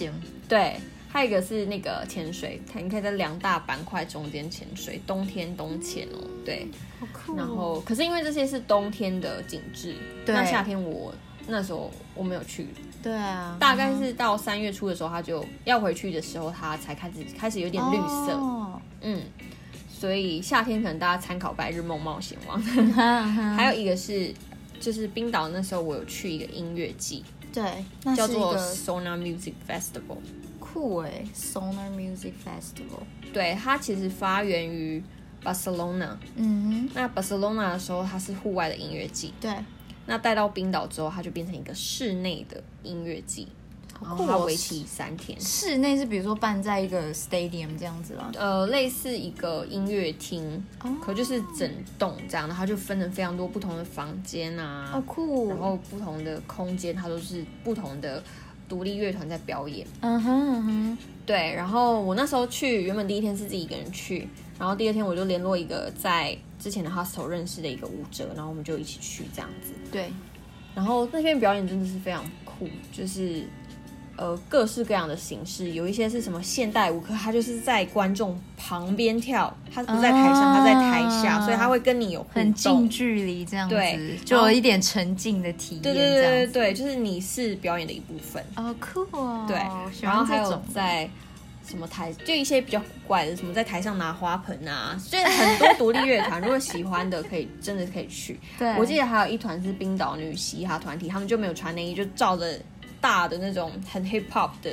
[0.50, 0.76] 对，
[1.14, 6.18] 还有一个是那个潜水，它你可以在两大板块中间潜水，冬天冬潜哦。
[6.44, 6.68] 对，
[7.00, 7.36] 好酷哦。
[7.38, 9.96] 然后可是因为这些是冬天的景致，
[10.26, 11.14] 那夏天我
[11.48, 12.68] 那时候我没有去，
[13.04, 18.34] 对啊，大概是到三月初的时候，它就要回去的时候，它才开始开始有点绿色。
[18.34, 19.22] 哦嗯，
[19.88, 22.60] 所以夏天可能大家参考《白日梦冒险王》
[22.92, 24.34] 还 还有一个是，
[24.80, 27.24] 就是冰岛那时候我有去一个音乐季，
[27.54, 27.64] 对，
[28.04, 30.18] 那叫做 Sona Music Festival。
[30.74, 33.04] 酷哎，Sonar Music Festival。
[33.32, 35.04] 对，它其实发源于
[35.44, 36.18] Barcelona。
[36.36, 39.28] 嗯那 Barcelona 的时候，它是户外的音乐季。
[39.28, 39.56] 哼，对，
[40.08, 43.48] 那带到冰岛之后，它就变成一个室内的音乐季，
[44.00, 45.40] 它为期三天。
[45.40, 48.32] 室内是比如说办在一个 stadium 这样子啦。
[48.36, 55.50] 呃，类似一个音乐厅，哦可就是整栋这样，然后它就分成非常多不同的房间啊，好酷。
[55.50, 58.22] 然后不同的空间，它都是不同的
[58.74, 59.86] 独立乐团在表演。
[60.02, 69.74] 嗯哼嗯哼，对，然后我那时候去，原本第一天是自己一个人去，然后第二天我就联络一个在之前的 hostel 认识的一个舞者，然后我们就一起去这样子。
[69.92, 70.12] 对，
[70.74, 73.44] 然后那天表演真的是非常酷，就是
[74.16, 82.90] 呃各式各样的形式，有一些是什么现代舞，可他就是在观众旁边跳，他不在台上，啊他在台下，所以他会跟你有很近。
[82.90, 85.82] 距离这样子，对就有一点沉浸的体验。
[85.82, 88.44] 对对对对对，就是你是表演的一部分。
[88.56, 89.46] 哦酷哦。
[89.48, 89.58] 对，
[90.02, 91.10] 然后还有种在
[91.66, 98.40] 什么台，就一些比较古怪的，什么在台上拿花盆啊，就是很多独立乐团，如果喜欢的可以真的可以去。
[98.60, 102.60] 对我记得还有一团是冰岛女嘻哈团体，他们就没有穿内衣，就照着
[103.04, 104.72] 大的那种很 hip hop 的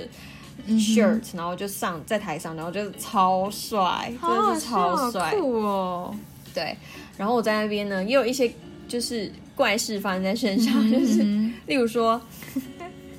[0.66, 5.34] 嗯 shirt，、然后就上在台上，然后就超帅，真的是超帅。
[5.34, 6.14] 酷哦！
[6.54, 6.76] 对，
[7.16, 8.52] 然后我在那边呢，也有一些
[8.86, 12.20] 就是怪事发生在身上，就是嗯例如说，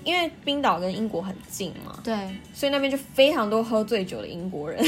[0.04, 2.16] 因为冰岛跟英国很近嘛，对，
[2.54, 4.80] 所以那边就非常多喝醉酒的英国人，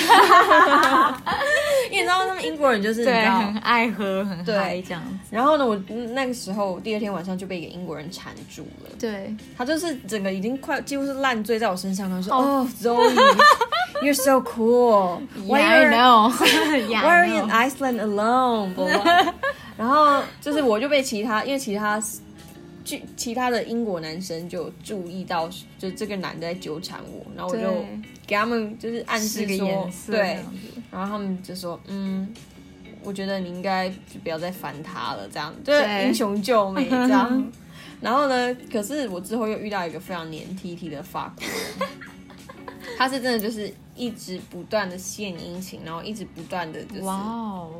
[1.91, 4.57] 因为你知道他们英国人就是对，很爱喝，很对。
[4.57, 5.17] 嗨这样子。
[5.29, 5.75] 然后呢，我
[6.13, 12.43] 那个时候第二天晚上就被一个英国人缠住了，对，他就是整个已经快几乎是烂醉在我身上，他说：“哦。
[12.43, 15.19] 哦、Zoe,，you're so cool.
[15.47, 16.31] Why Yeah, I are know.
[16.89, 17.49] Yeah, Why are you in.
[17.49, 18.67] Iceland blah
[19.77, 22.01] 然后就是我就被其他，因为其他
[22.83, 27.85] 就其他的英国男生就注意到，就这个男的在纠缠我，然后我就
[28.27, 30.37] 给他们就是暗示说对。
[30.91, 32.31] 然后他们就说，嗯，
[33.03, 35.53] 我觉得你应该就不要再烦他了，这样。
[35.63, 37.51] 就是对英雄救美这样。
[37.99, 41.89] 然后呢，可是我之后又遇到一个非常黏 T T 的法国人，
[42.97, 47.01] 他是真的就是一直不断的献殷勤，然后一直不断的就是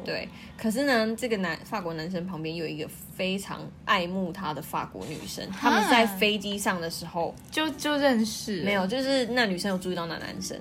[0.05, 0.27] 对。
[0.57, 10.57] 可是呢，这个男法国男生旁边有一个非常爱慕他的法国女生，他们在飞机上的时候就就认识了没有，就是那女生有注意到那男生，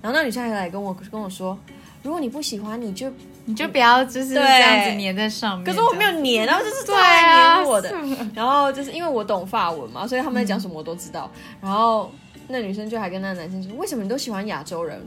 [0.00, 1.58] 然后那女生还来跟我跟我说，
[2.02, 3.12] 如果你不喜欢，你就
[3.44, 5.64] 你就不要就是这样子粘在上面。
[5.64, 11.30] 可是我没有这样黏，然后就是对他来啊黏我的，是 然后就是因为我懂法文嘛，所以他们在讲什么我都知道。
[11.60, 12.10] 然后
[12.48, 15.00] 那女生就还跟那男生说，为什么你都喜欢亚洲人？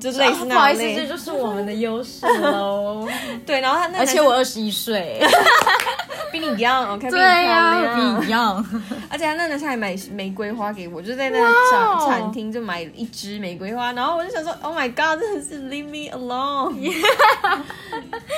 [0.00, 3.06] 就类似那啊不好意思，这就是我们的优势喽。
[3.46, 5.22] 对，然后他那而且我二十一岁，
[6.32, 8.66] 比你 young，我看比对你漂呀，亮，比你一样。
[9.08, 16.74] 而且他那男生还买玫瑰花给我，就在那哇哦餐餐厅就买一支玫瑰花，然后我就想说，Oh my God，真的是 Leave me alone。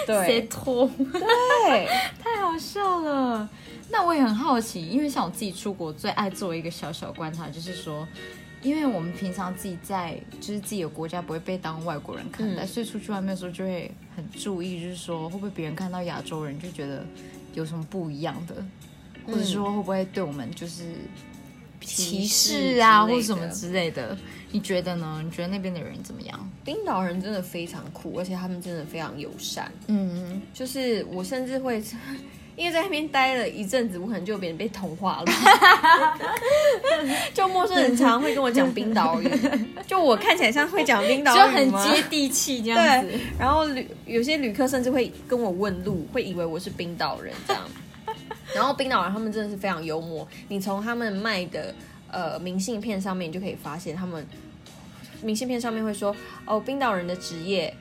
[0.05, 0.91] 谁对拖？
[1.11, 1.89] 对，
[2.23, 3.49] 太好笑了。
[3.90, 8.07] 那我也很好奇，因为像我自己出国，最爱做一个小小观察，就是说，
[8.62, 17.05] 因为我们平常自己在就是自己的国家不会被当外国人看待，嗯所以出去外面的时候就会很注意，就是说会不会别人看到亚洲人就觉得
[17.55, 18.57] 有什么不一样的，
[19.27, 20.85] 或者说会不会对我们就是
[21.81, 24.16] 歧视啊，或者什么之类的？
[24.51, 25.20] 你觉得呢？
[25.25, 26.51] 你觉得那边的人怎么样？
[26.64, 29.70] 冰岛人真的非常酷，而且他们真的非常友善。
[29.87, 31.83] 嗯，就是我甚至会，
[32.57, 35.33] 因为在那边待了一阵子，我可能就有点被同化了。
[37.35, 39.31] 就陌生人常常会跟我讲冰岛语，
[39.87, 41.71] 就我看起来像会讲冰岛语就很？
[41.92, 47.62] 接地气这样子对。，然后旅有些旅客甚至会跟我问路，会以为我是冰岛人这样。
[48.55, 51.75] 然后冰岛人他们真的是非常幽默，你从他们卖的
[52.11, 54.27] 呃明信片上面，你就可以发现他们
[55.21, 56.16] 明信片上面会说
[56.47, 57.75] 哦，冰岛人的职业。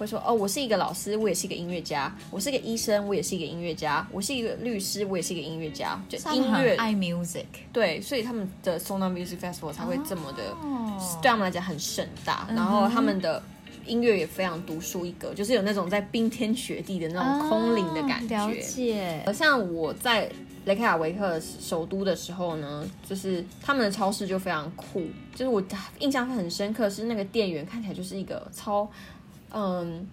[0.00, 6.00] 会说哦，我是一个老师，我也是一个音乐家；我是一个医生，我也是一个音乐家；我是一个律师，我也是一个音乐家。
[6.08, 13.42] 就音乐很爱 music，对，所以他们的 Sona Music Festival 才会这么的哦对他们来讲很盛大，然后他们的
[13.84, 18.34] 音乐也非常独树一格，就是有那种在冰天雪地的那种空灵的感觉。
[18.34, 19.22] 啊了解。
[19.34, 20.30] 像我在
[20.64, 25.02] 雷克雅维克首都的时候呢，就是他们的超市就非常酷，
[25.34, 25.62] 就是我
[25.98, 28.88] 印象很深刻，是那个店员看起来就是一个超
[29.52, 30.08] 嗯。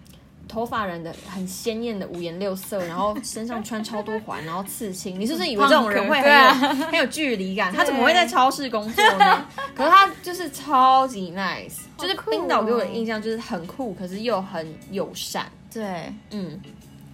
[0.50, 5.14] 头发染的很鲜艳的五颜六色，然后身上穿超多环，然后刺青。
[5.20, 6.54] 你是不是以为这种人会很有、啊
[6.86, 7.70] 很有距离感？
[7.70, 9.46] 他怎么会在超市工作呢？
[9.76, 15.44] 可是他就是超级 nice，就是冰岛给我的印象就是很酷，可是又很友善。
[15.70, 16.58] 对，嗯，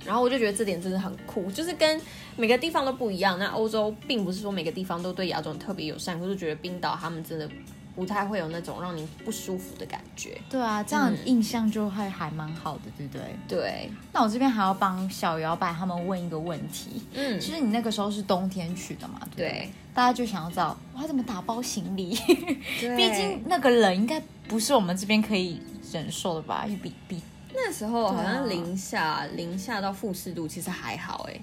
[0.07, 2.01] 然后我就觉得这点真的很酷，就是跟
[2.37, 3.37] 每个地方都不一样。
[3.37, 7.51] 那欧洲并不是说每个地方都对亚洲人特别友善，可是觉得冰岛他们真的
[7.95, 10.41] 不太会有那种让你不舒服的感觉。
[10.51, 13.23] 对啊，这样印象就会还蛮好的，对不对？
[13.49, 19.21] 对，那我这边还要帮小摇摆他们问一个问题，嗯，就是你那个时候是冬天去的嘛？
[19.37, 22.15] 对对，对，大家就想要知道哇，怎么打包行李？
[22.81, 25.61] 对 毕竟那个冷应该不是我们这边可以
[25.93, 26.67] 忍受的吧？
[26.83, 27.21] 比比
[27.55, 31.41] 那时候好像零下零下到负四度，其实还好哎。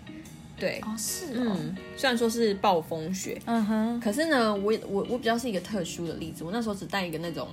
[0.61, 7.47] 对，哦是哦，嗯，虽然说是暴风雪，嗯哼，可是呢，我我我比较是一个特殊的例子，我那时候只带一个那种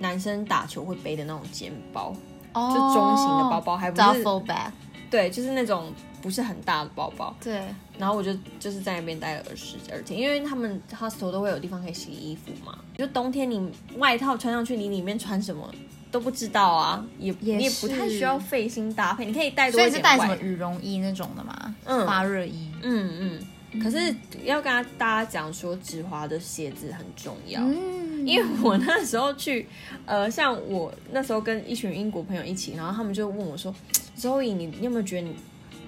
[0.00, 2.12] 男生打球会背的那种肩包，
[2.52, 2.72] 哦。
[2.74, 4.72] 就中型的包包，还不是 duffel bag，
[5.08, 7.32] 对，就是那种不是很大的包包。
[7.40, 7.62] 对，
[7.96, 12.76] 然后我就就是在那边待了二十二天，因为他们 hostel 都会有地方可以洗衣服嘛。
[12.98, 15.72] 就冬天你外套穿上去，你里面穿什么
[16.10, 21.74] 都不知道啊，也也不太需要费心搭配，你可以带多一点所以是带什么羽绒衣那种的嘛？
[21.84, 22.68] 嗯发热衣。
[22.82, 23.80] 嗯嗯。
[23.80, 24.12] 可是
[24.44, 27.60] 要跟大家讲说，直滑的鞋子很重要。
[27.62, 29.64] 嗯，因为我那时候去，
[30.06, 33.72] 呃，像我那时候跟一群英国朋友一起，然后他们就问我说
[34.18, 35.36] ：“Zoe，你你有没有觉得你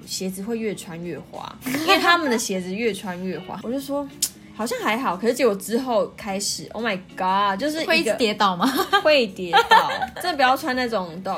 [0.06, 1.52] 鞋子会越穿越滑？
[1.66, 4.08] 因为他们的鞋子越穿越滑。”我就说。
[4.54, 8.66] 好像还好，可是结果之后开始，Oh my God，就是会一直跌倒吗？
[9.02, 11.36] 会跌倒，真的不要穿那种的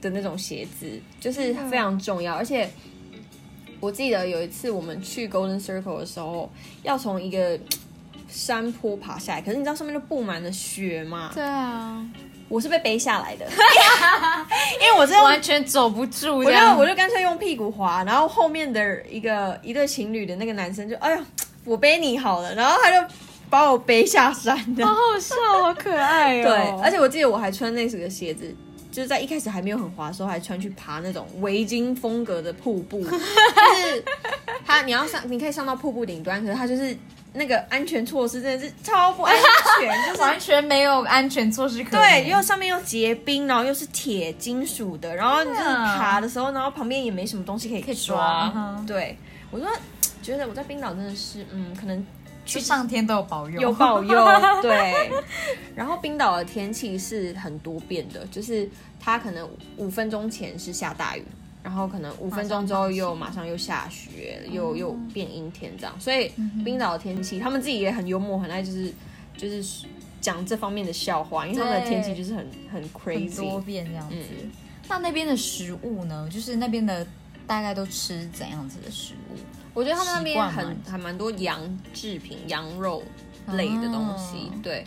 [0.00, 0.90] 的那种鞋子，
[1.20, 2.34] 就是非常重要。
[2.34, 2.68] 而且
[3.80, 6.50] 我记得有一次我们去 Golden Circle 的时候，
[6.82, 7.58] 要从一个
[8.28, 11.30] 山坡爬下来，可是你知道上面就布满了雪吗？
[11.32, 12.04] 对啊，
[12.48, 13.46] 我是被背下来的，
[14.82, 21.24] 因为我是完全走不住，我就我就干脆用屁股滑，然后后面的一个一对情侣的那个男生就哎呀。
[21.68, 23.14] 我背你好了，然后他就
[23.50, 26.44] 把我背下山的，好好笑，好可爱哦。
[26.44, 28.54] 对，而且我记得我还穿那时的鞋子，
[28.90, 34.04] 就是在一开始还没有很滑的时候，还穿去爬那种围巾风格的瀑布， 就是
[34.66, 36.96] 他你要上，你可以上到瀑布顶端，可是它就是
[37.32, 39.34] 那个安全措施真的是超不安
[39.80, 48.52] 全，就是 完全没有安全措施可对，又上面又结冰，然后又是铁金属的，然后就是爬的时候，然后旁边也没什么东西可以抓。
[48.86, 49.16] 对，
[49.50, 49.66] 我说。
[50.28, 52.06] 觉得我在冰岛真的是，嗯，可能
[52.44, 54.26] 去上天都有保佑，有保佑。
[54.60, 55.10] 对，
[55.74, 58.68] 然后冰岛的天气是很多变的，就是
[59.00, 59.48] 它可能
[59.78, 61.24] 五分钟前是下大雨，
[61.62, 65.98] 然后可能五分钟之后又马上又下雪，又又变阴天这样。
[65.98, 66.30] 所以
[66.62, 68.92] 冰岛的天气，他们自己也很幽默，很爱就是
[69.34, 69.86] 就是
[70.20, 74.16] 讲这方面的笑话，因为他们的天气就是很很 crazy 多变这样子。
[74.90, 76.28] 那那边的食物呢？
[76.30, 77.06] 就是那边的
[77.46, 79.38] 大概都吃怎样子的食物？
[79.78, 81.60] 我觉得他们那边很还蛮多羊
[81.94, 83.00] 制品、羊肉
[83.52, 84.84] 类的东西，对。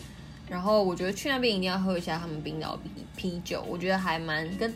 [0.49, 4.73] 然后我觉得去那边一定要喝一下他们冰岛啤啤酒，我觉得还蛮跟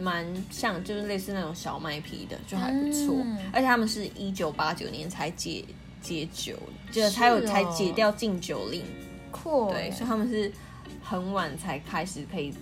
[0.00, 3.24] 蛮像，就是类似那种小麦啤的，就还不错。
[3.52, 5.64] 而且他们是一九八九年才解
[6.02, 6.56] 解酒，
[6.90, 8.82] 就是才有才解掉禁酒令，
[9.30, 9.70] 酷。
[9.70, 10.50] 对，所以他们是
[11.00, 12.52] 很晚才开始可以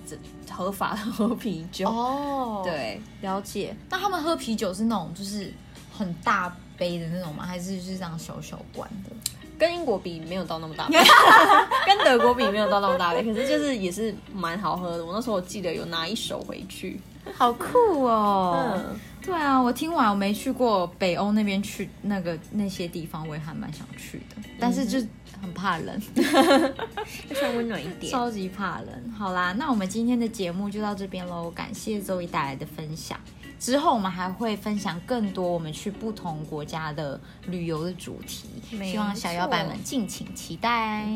[0.51, 1.89] 合法的喝啤酒。
[1.89, 3.75] 哦，对，了解。
[3.89, 5.51] 那他们喝啤酒是那种就是。
[5.99, 7.45] 很大杯的那种吗？
[7.45, 9.11] 还是就是这样小小罐的？
[9.59, 10.95] 跟英国比没有到那么大杯，
[11.85, 15.05] 跟德国比没有到那么大杯，可是就是也是蛮好喝的。
[15.05, 17.01] 我那时候我记得有拿一手回去，
[17.35, 18.73] 好酷哦！
[18.77, 25.05] 嗯，对啊，我听完我没去过北欧那边去那个那些地方，我也还蛮想去的，但是就
[25.43, 26.01] 很怕冷，
[27.35, 29.13] 穿温暖一点，超级怕冷。
[29.19, 33.19] 好啦，那我们今天的节目就到这边喽，感谢周一带来的分享。
[33.59, 38.49] 之后我们还会分享更多我们去不同国家的旅游的主题，
[38.85, 41.07] 希望小摇摆们敬请期待。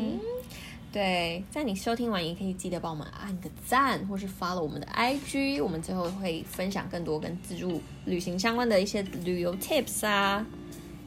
[0.91, 10.45] 对，在你收听完也可以记得帮我们按个赞，或是发了我们的 IG，我们最后会分享更多跟自助旅行相关的一些旅游 tips 啊，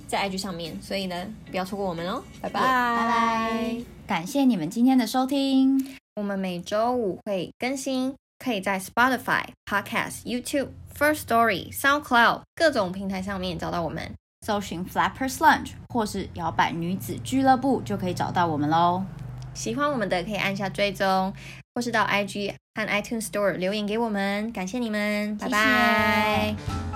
[0.08, 3.76] 在 IG 上面，所以呢，不要错过我们哦，拜拜拜拜，
[4.08, 10.70] 感谢你们今天的收听，我们每周五会更新，可以在 Spotify、Podcast、YouTube。
[10.98, 14.14] First Story、SoundCloud 各种平台上面找到我们，
[14.46, 19.04] 搜寻 Flappers Lunch 或是摇摆女子俱乐部就可以找到我们喽。
[19.52, 21.34] 喜欢我们的可以按下追踪，
[21.74, 26.95] 或是到 IG 和 iTunes Store 留言给我们，感谢你们，拜拜。